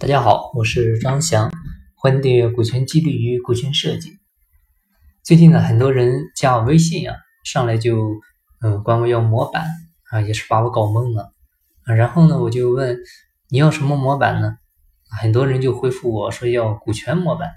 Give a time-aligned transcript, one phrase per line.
[0.00, 1.52] 大家好，我是张翔，
[1.94, 4.08] 欢迎订阅《股权激励与股权设计》。
[5.22, 7.14] 最近呢，很多人加我微信啊，
[7.44, 8.00] 上来就
[8.62, 9.66] 嗯管我要模板
[10.10, 11.34] 啊，也是把我搞懵了。
[11.84, 12.98] 然后呢，我就问
[13.50, 14.56] 你要什么模板呢？
[15.20, 17.50] 很多人就回复我说要股权模板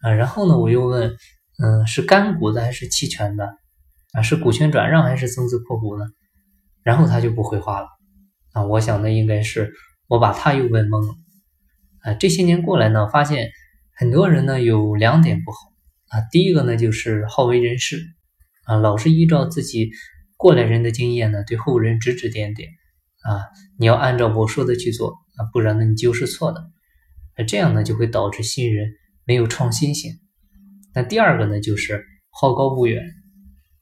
[0.00, 0.10] 啊。
[0.12, 1.14] 然后呢，我又问
[1.62, 3.44] 嗯是干股的还是期权的
[4.14, 4.22] 啊？
[4.22, 6.06] 是股权转让还是增资扩股呢？
[6.82, 7.88] 然后他就不回话了
[8.54, 8.64] 啊。
[8.64, 9.74] 我想呢，应该是
[10.08, 11.14] 我把他又问懵了。
[12.06, 13.50] 啊，这些年过来呢，发现
[13.96, 15.58] 很多人呢有两点不好
[16.10, 16.22] 啊。
[16.30, 18.00] 第一个呢就是好为人师
[18.64, 19.90] 啊，老是依照自己
[20.36, 22.68] 过来人的经验呢，对后人指指点点
[23.22, 23.42] 啊。
[23.76, 26.70] 你要按照我说的去做啊，不然呢你就是错的。
[27.36, 28.88] 那这样呢就会导致新人
[29.24, 30.12] 没有创新性。
[30.94, 33.02] 那第二个呢就是好高骛远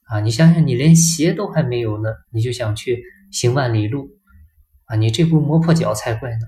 [0.09, 0.21] 啊。
[0.21, 4.09] 你想想，你连鞋都还没有呢，你就想去行万里路
[4.87, 4.97] 啊？
[4.97, 6.47] 你这不磨破脚才怪呢。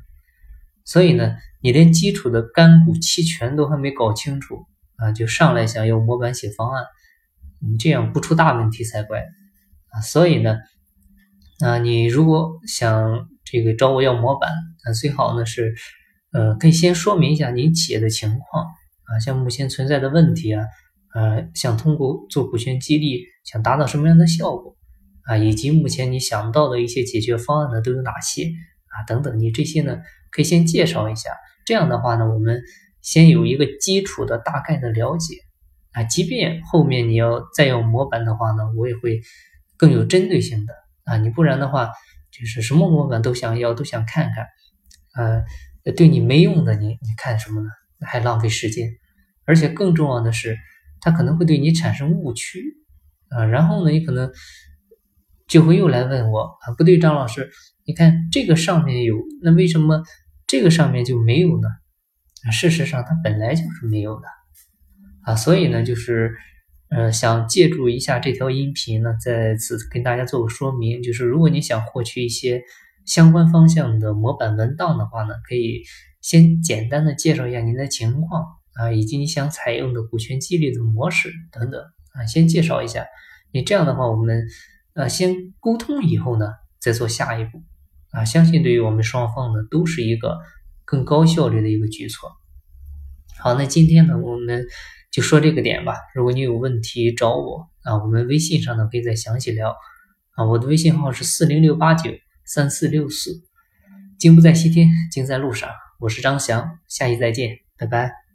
[0.87, 4.65] 所以呢，你连基础的干股期权都还没搞清楚
[4.97, 6.85] 啊，就上来想要模板写方案，
[7.61, 9.19] 你这样不出大问题才怪
[9.91, 10.01] 啊！
[10.01, 10.59] 所以呢，
[11.59, 14.49] 啊，你如果想这个找我要模板，
[14.85, 15.75] 那最好呢是，
[16.33, 20.65] 呃，可以先说明一下您企业的情况啊，像目前存在的问题啊，
[21.15, 24.77] 呃，想通过做股权激励，想达到什么样的效果
[25.25, 28.53] 啊，以及目前你想到的一些解决方案呢都有哪些
[28.97, 29.99] 啊，等等，你这些呢。
[30.29, 31.31] 可以先介绍一下，
[31.65, 32.63] 这样的话呢，我们
[33.01, 35.37] 先有一个基础的大概的了解
[35.93, 36.03] 啊。
[36.03, 39.23] 即便后面你要再用模板的话呢，我也会
[39.79, 40.75] 更有针对性的
[41.05, 41.17] 啊。
[41.17, 41.91] 你不然的话，
[42.31, 44.47] 就是什么模板都想要，都想看看，
[45.15, 47.69] 呃，对你没用的，你你看什么呢？
[48.01, 48.91] 还浪费时间，
[49.47, 50.59] 而且更重要的是，
[51.01, 52.63] 它可能会对你产生误区
[53.31, 53.47] 啊。
[53.47, 54.31] 然后呢，你可能
[55.47, 57.51] 就会又来问我啊，不对，张老师，
[57.85, 60.03] 你看这个上面有，那为什么？
[60.49, 61.69] 这个上面就没有呢，
[62.47, 64.27] 啊，事实上它本来就是没有的，
[65.23, 66.37] 啊，所以呢，就是，
[66.89, 72.63] 呃，想借助一下这条音频呢，再次跟大家做个说明，就是如果你想获取一些
[73.05, 75.83] 相关方向的模板文档的话呢，可以
[76.21, 81.81] 先简单的介绍一下您的情况啊，以及你想采用的股权激励的模式等等
[82.13, 83.05] 啊，先介绍一下，
[83.53, 84.47] 你这样的话，我们
[84.97, 86.47] 呃先沟通以后呢，
[86.81, 87.63] 再做下一步。
[88.11, 90.39] 啊，相信对于我们双方呢，都是一个
[90.85, 92.31] 更高效率的一个举措。
[93.39, 94.65] 好，那今天呢，我们
[95.13, 95.95] 就说这个点吧。
[96.15, 99.77] 如果你有问题找我啊，我们微信上呢可以再详细聊
[100.37, 100.47] 啊。
[100.47, 102.11] 我的微信号是四零六八九
[102.47, 103.43] 三四六四。
[104.19, 105.69] 金不在西天，金在路上。
[106.01, 108.26] 我是张翔，下期再见，拜拜。